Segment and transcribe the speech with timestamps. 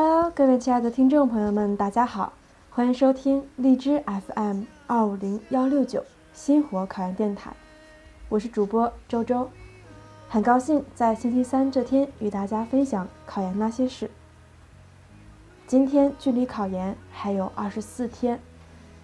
[0.00, 2.32] Hello，各位亲爱的听众朋友们，大家好，
[2.70, 7.52] 欢迎收听荔枝 FM 二五零幺六九星火考研电台，
[8.28, 9.50] 我是主播周周，
[10.28, 14.08] 很高兴在星期三这天与大家分享考研那些事。
[15.66, 18.38] 今天距离考研还有二十四天，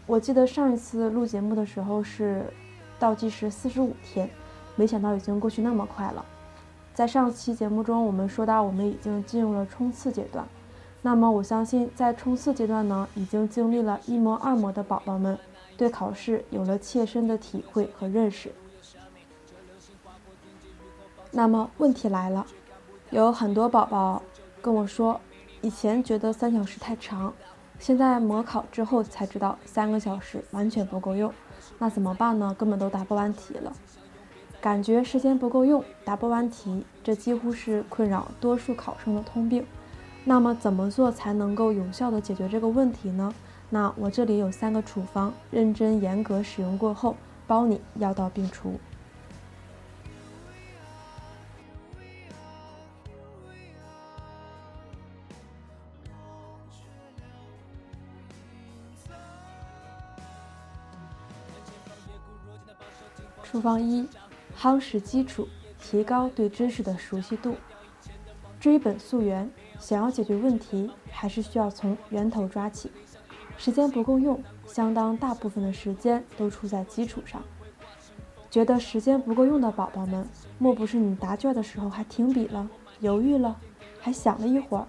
[0.06, 2.46] 我记得上一次录节目的时候是
[3.00, 4.30] 倒计时四十五天，
[4.76, 6.24] 没想到已经过去那么快了。
[6.94, 10.46] 在上期节目中，我们说到我们已经进入了冲刺阶段。
[11.06, 15.38] 那么我相信，在冲刺阶段呢，已经经历了一模、二模的宝宝们，
[15.76, 18.50] 对考试有了切身的体会和认识。
[21.30, 22.46] 那么问题来了，
[23.10, 24.22] 有很多宝宝
[24.62, 25.20] 跟我说，
[25.60, 27.34] 以前觉得三小时太长，
[27.78, 31.30] 现在模考之后才知道三个小时完全不够用，
[31.78, 32.56] 那怎么办呢？
[32.58, 33.70] 根本都答不完题了，
[34.58, 39.66] 感觉时间不够用，答不完题，这几乎是困扰多数考生的通病。
[40.26, 43.32] 那么怎么做才能够有效的解决这个问题呢？
[43.70, 48.80] 那我这里有三个处方，认真严格使用过后，包你药到病除。
[63.42, 64.08] 处方一：
[64.58, 65.46] 夯实基础，
[65.80, 67.56] 提高对知识的熟悉度，
[68.64, 69.46] 追本溯源。
[69.78, 72.90] 想要解决问题，还是需要从源头抓起。
[73.58, 77.42] 时间不够用，相当大部分的时间都出在基础上。
[78.50, 80.26] 觉得时间不够用的宝宝们，
[80.56, 82.66] 莫不是你答卷的时候还停笔了、
[83.00, 83.54] 犹豫了，
[84.00, 84.86] 还想了一会儿？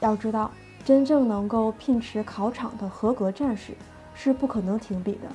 [0.00, 0.50] 要知道，
[0.86, 3.74] 真正能够聘持考场的合格战士，
[4.14, 5.28] 是不可能停笔的。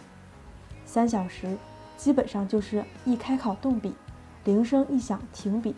[0.84, 1.56] 三小时，
[1.96, 3.94] 基本上就是一开考动笔，
[4.46, 5.76] 铃声一响停笔。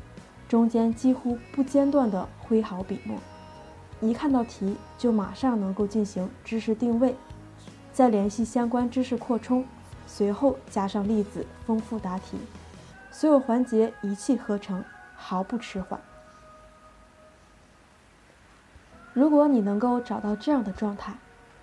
[0.51, 3.17] 中间几乎不间断地挥毫笔墨，
[4.01, 7.15] 一看到题就马上能够进行知识定位，
[7.93, 9.65] 再联系相关知识扩充，
[10.05, 12.37] 随后加上例子丰富答题，
[13.11, 14.83] 所有环节一气呵成，
[15.15, 15.97] 毫不迟缓。
[19.13, 21.13] 如果你能够找到这样的状态，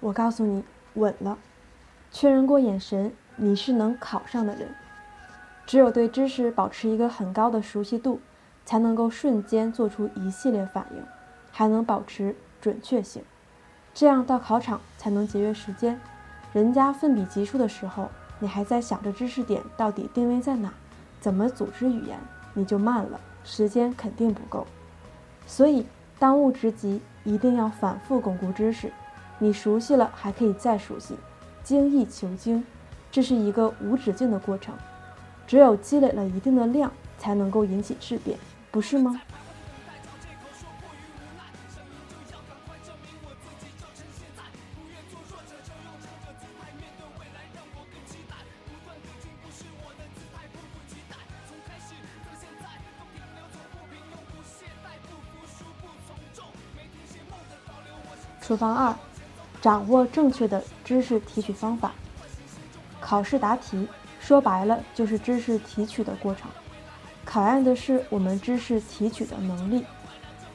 [0.00, 1.36] 我告诉你稳了。
[2.10, 4.74] 确认过眼神，你是能考上的人。
[5.66, 8.22] 只有对知识保持一个很高的熟悉度。
[8.68, 11.02] 才能够瞬间做出一系列反应，
[11.50, 13.22] 还能保持准确性，
[13.94, 15.98] 这样到考场才能节约时间。
[16.52, 20.70] 人家奋笔疾书的时候，你还在想着知识点到底定位在哪，
[21.18, 22.18] 怎么组织语言，
[22.52, 24.66] 你就慢了，时间肯定不够。
[25.46, 25.86] 所以
[26.18, 28.92] 当务之急，一定要反复巩固知识。
[29.38, 31.16] 你熟悉了，还可以再熟悉，
[31.64, 32.62] 精益求精，
[33.10, 34.74] 这是一个无止境的过程。
[35.46, 38.38] 只有积累了一定的量，才能够引起质变。
[38.70, 39.20] 不是吗？
[58.40, 58.96] 处方二：
[59.60, 61.92] 掌握正确的知识提取方法。
[62.98, 63.86] 考试答题，
[64.18, 66.50] 说白了就是知识提取的过程。
[67.30, 69.84] 考验的是我们知识提取的能力。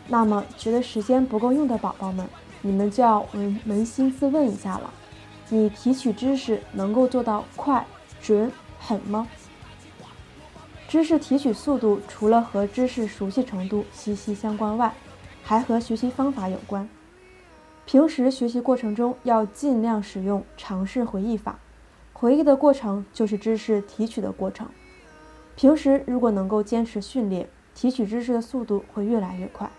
[0.08, 2.28] 那么，觉得时间不够用的宝宝们，
[2.64, 4.92] 你们就要扪扪心自问一下了：
[5.50, 7.86] 你提取知识能够做到快、
[8.20, 9.28] 准、狠吗？
[10.88, 14.92] 知识提取速度除了和知识熟悉程度息息相关外，
[15.44, 16.90] 还和学习方法有关。
[17.86, 21.60] 平时学习过程中要尽量使用尝试回忆法，
[22.14, 24.68] 回忆的过程就是知识提取的过程。
[25.56, 29.72] 平时如果能够坚持训练，提取知识的速度会越来越快，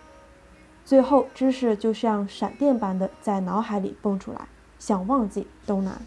[0.85, 4.49] 最后知识就像闪电般的在脑海里蹦出来，
[4.79, 6.01] 想忘记都难。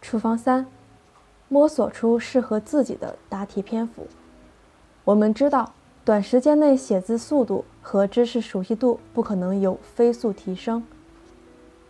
[0.00, 0.79] 处方三。
[1.52, 4.06] 摸索出适合自己的答题篇幅。
[5.02, 5.72] 我们知道，
[6.04, 10.84] 短时间内写字速度和知识熟悉度不可能有飞速提升，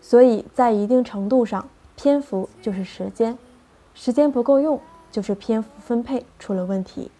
[0.00, 3.36] 所以在一定程度上，篇幅就是时间，
[3.92, 4.80] 时间不够用
[5.12, 7.10] 就是篇幅分配出了问题。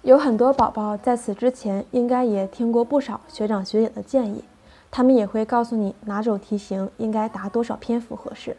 [0.00, 4.42] 有很多宝宝在此之前应该也听过不少学长学姐的建议，
[4.90, 8.56] 他们也会告诉你哪种题型应该答多少篇幅合适。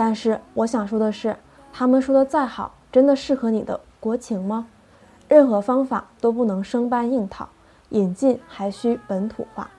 [0.00, 1.36] 但是我想说的是，
[1.74, 4.66] 他们说的再好，真的适合你的国情吗？
[5.28, 7.50] 任何方法都不能生搬硬套，
[7.90, 9.70] 引进还需本土化。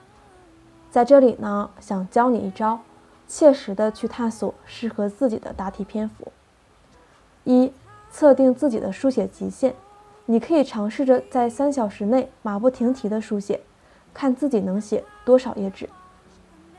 [0.92, 2.78] 在这里呢，想教你一招，
[3.26, 6.30] 切实的去探索适合自己的答题篇幅。
[7.42, 7.72] 一、
[8.12, 9.74] 测定自己的书写极限，
[10.26, 13.60] 你可以尝试着在三小时内马不停蹄的书写，
[14.14, 15.90] 看自己能写多少页纸。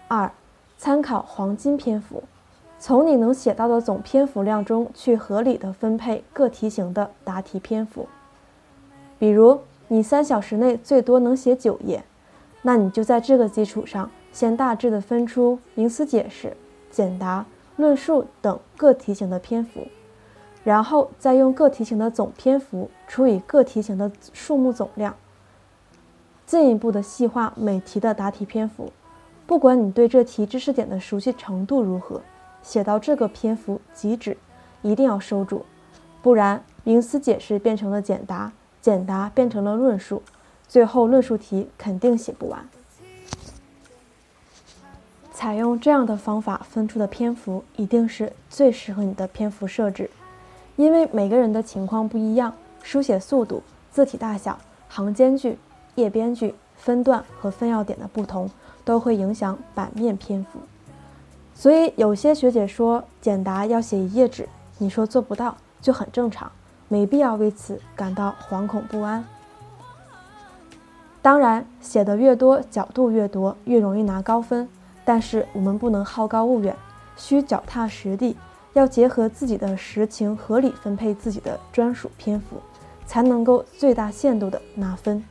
[0.08, 0.32] 二、
[0.78, 2.24] 参考黄金篇幅。
[2.86, 8.10] 从你能写到的总篇幅量中去合理的分配各题型的答题篇幅。
[9.18, 9.58] 比如
[9.88, 12.04] 你三小时内最多能写九页，
[12.62, 16.58] 那你就在这个基础上先大致的分出名词解释、
[16.92, 17.46] 简答、
[17.78, 19.88] 论述等各题型的篇幅，
[20.66, 25.16] 然后再用各题型的总篇幅除以各题型的数目总量，
[26.46, 28.92] 进一步的细化每题的答题篇幅。
[29.48, 32.20] 不管你对这题知识点的熟悉程度如何。
[32.64, 34.38] 写到这个篇幅即止，
[34.82, 35.66] 一定要收住，
[36.22, 38.52] 不然名词解释变成了简答，
[38.82, 40.24] 简答变成了论述，
[40.68, 42.68] 最后论述题肯定写不完。
[45.34, 50.10] 采用这样的方法分出的篇幅，一定是最适合你的篇幅设置，
[50.78, 53.62] 因为每个人的情况不一样，书写速度、
[53.92, 54.58] 字体大小、
[54.88, 55.58] 行间距、
[55.96, 58.50] 页边距、分段和分要点的不同，
[58.86, 60.60] 都会影响版面篇幅。
[61.56, 64.48] 所以有些学姐说简答要写一页纸，
[64.78, 66.52] 你说做不到就很正常，
[66.88, 69.24] 没必要为此感到惶恐不安。
[71.22, 74.68] 当然，写的越多，角度越多，越容易拿高分。
[75.06, 76.76] 但是我们不能好高骛远，
[77.16, 78.36] 需脚踏实地，
[78.74, 82.58] 要结合自己的实情，合理分配自己的专属篇幅，
[83.06, 85.24] 才能够最大限度的拿分。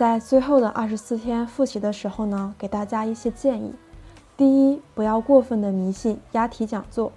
[0.00, 3.74] 在最后的二十四天复习的时候呢，给大家一些建议。
[4.34, 7.12] 第一，不要过分的迷信押题讲座。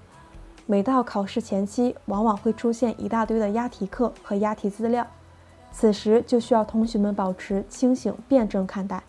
[0.65, 5.07] 每到考试前期，往往会出现一大堆的押题课和押题资料，
[5.71, 9.01] 此时就需要同学们保持清醒辩证看待。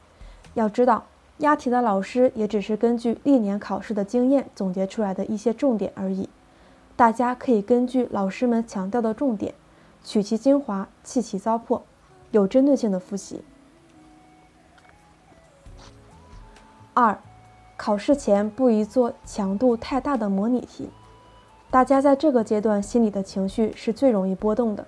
[0.54, 1.06] 要知道，
[1.38, 6.28] 押题的老师也只是根据历年考试的经验总结出来的一些重点而已。
[6.94, 9.52] 大家可以根据老师们强调的重点，
[10.04, 11.80] 取其精华，弃其糟粕，
[12.30, 13.42] 有针对性的复习。
[16.94, 17.18] 二，
[17.76, 20.88] 考试前不宜做强度太大的模拟题。
[21.68, 24.86] 大家在这个阶段心里的情绪是最容易波动的。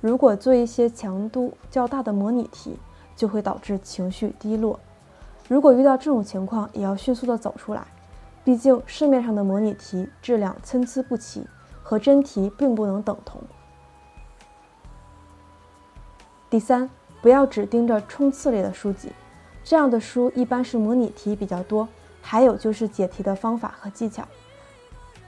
[0.00, 2.78] 如果做一些强度较大的模拟题，
[3.16, 4.78] 就会导致情绪低落。
[5.48, 7.84] 如果遇到这种情况，也要迅速的走出来。
[8.44, 11.44] 毕竟市面上的模拟题质量参差不齐，
[11.82, 13.42] 和真题并不能等同。
[16.48, 16.88] 第三，
[17.20, 19.12] 不要只盯着冲刺类的书籍。
[19.70, 21.88] 这样的书一般是模拟题比较多，
[22.20, 24.26] 还有就是解题的方法和技巧。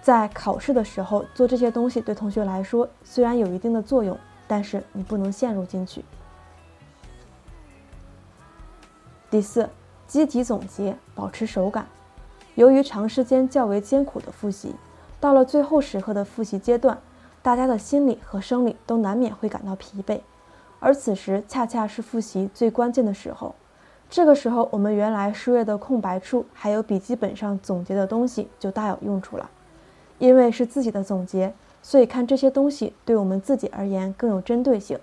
[0.01, 4.19] 在考试的时候做这些东西，对同学来说虽然有一定的作用，
[4.49, 6.05] 但是你不能陷入进去。
[9.31, 9.71] 第四，
[10.09, 11.87] 积极总结，保持手感。
[12.57, 14.75] 由于长时间较为艰苦的复习，
[15.21, 17.01] 到了最后时刻的复习阶段，
[17.43, 20.21] 大家的心理和生理都难免会感到疲惫，
[20.81, 23.55] 而此时恰恰是复习最关键的时候。
[24.13, 29.49] 这个时候，我们原来书页的空白处，还有笔记本上总结的东西，就大有用处了。
[30.19, 34.99] 因为是自己的总结，所以看这些东西对我们自己而言更有针对性，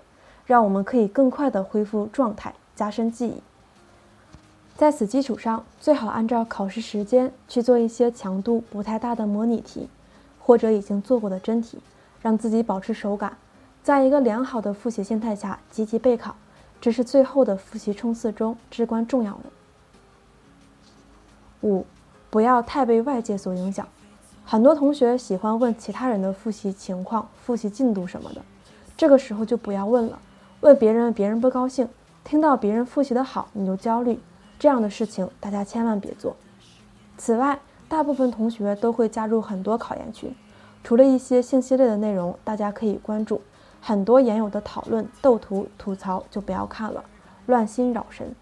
[0.46, 3.42] 让我们可以更快的恢复状态，加深记忆。
[4.76, 9.88] 在此基础上，最好按照考试时间去做一些强度不太大的模拟题，
[10.38, 11.80] 或者已经做过的真题，
[12.22, 13.36] 让自己保持手感，
[13.82, 16.36] 在一个良好的复习心态下积极备考。
[16.80, 19.44] 这是最后的复习冲刺中至关重要的。
[21.60, 21.84] 五，
[22.30, 23.86] 不要太被外界所影响。
[24.46, 28.40] 很多同学喜欢问其他人的复习情况、复习进度什么的，
[28.96, 30.18] 这个时候就不要问了。
[30.60, 31.86] 问别人，别人不高兴；
[32.24, 34.18] 听到别人复习的好，你就焦虑。
[34.58, 36.36] 这样的事情大家千万别做。
[37.16, 40.34] 此外，大部分同学都会加入很多考研群，
[40.82, 43.40] 除了一些信息类的内容，大家可以关注。
[43.80, 47.04] 很多研友的讨论、斗图、吐槽就不要看了，
[47.46, 48.34] 乱心扰神。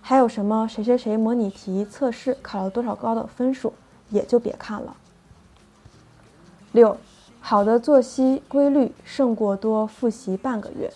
[0.00, 3.72] 还有什么谁谁谁模拟题测试考了多少高的分数，
[4.08, 4.96] 也就别看了。
[6.72, 6.96] 六，
[7.40, 10.90] 好的作息规律胜过多复习半个月。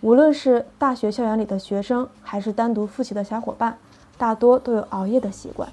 [0.00, 3.78] 无论是大学校园里的学生，还是单独复习的小伙伴，
[4.16, 5.70] 大多都有熬夜的习惯，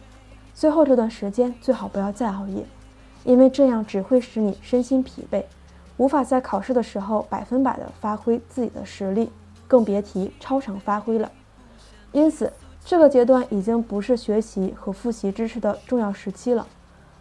[0.53, 2.65] 最后这段时间最好不要再熬夜，
[3.24, 5.43] 因为这样只会使你身心疲惫，
[6.00, 9.29] 无法在考试的时候百分百的发挥自己的实力，
[9.68, 11.29] 更别提超常发挥了。
[12.13, 12.53] 因此，
[12.86, 16.65] 这个阶段已经不是学习和复习知识的重要时期了，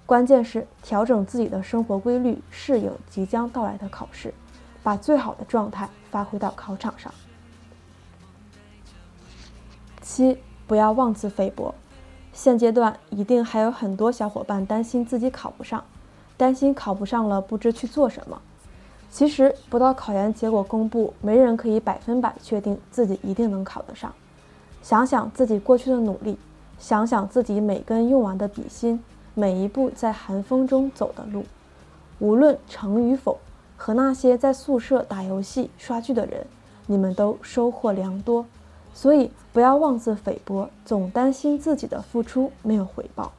[0.07, 4.33] 关键是调整自己的生活规律，适应即将到来的考试，
[4.81, 7.13] 把最好的状态发挥到考场上。
[10.01, 11.75] 七，不要妄自菲薄。
[12.33, 15.83] 现阶段一定还有很多小伙伴担心自己考不上，
[16.37, 18.41] 担心考不上了不知去做什么。
[19.11, 24.13] 其实不到考研结果公布，没人可以百分百确定自己一定能考得上。
[24.83, 26.39] 想想自己过去的努力，
[26.79, 29.03] 想想自己每根用完的笔芯，
[29.35, 31.45] 每一步在寒风中走的路，
[32.19, 33.39] 无论成与否，
[33.77, 36.47] 和那些在宿舍打游戏、刷剧的人，
[36.87, 38.45] 你们都收获良多。
[38.95, 43.33] 所以不要妄自菲薄，总担心自己的付出没有回报。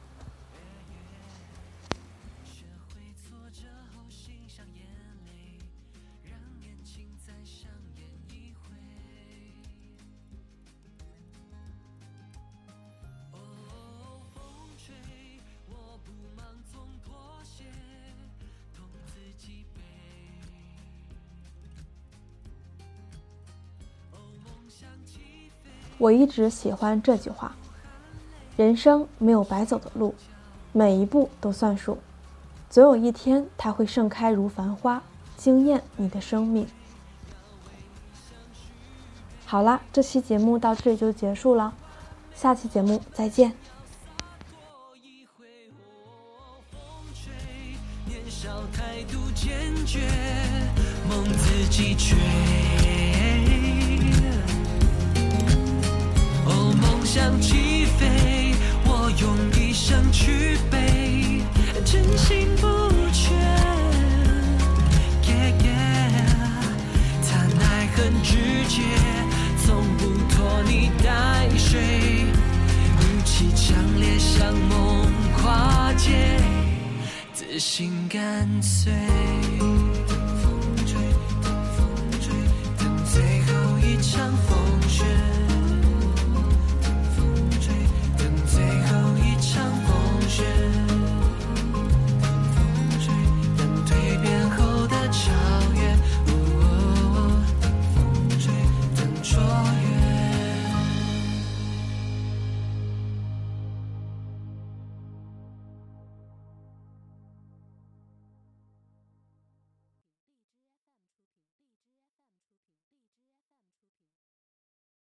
[26.00, 27.54] 我一直喜欢这句话：
[28.56, 30.14] 人生没有白走的路，
[30.72, 31.98] 每一步都算数，
[32.70, 35.02] 总有一天它会盛开如繁花，
[35.36, 36.66] 惊艳你的生命。
[39.44, 41.74] 好啦，这期节目到这里就结束了，
[42.34, 43.52] 下期节目再见。
[68.80, 68.96] 界，
[69.64, 72.24] 从不拖泥带水，
[72.98, 75.06] 怒气强烈像梦
[75.36, 76.40] 跨界，
[77.32, 78.92] 自信干脆。
[80.08, 80.50] 等风
[80.86, 80.98] 吹，
[81.42, 81.86] 等风
[82.20, 82.32] 吹，
[82.78, 84.59] 等最后一场风。